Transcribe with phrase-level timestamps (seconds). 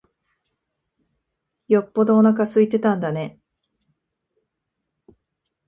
[1.67, 3.39] よっぽどおなか空いてたんだね。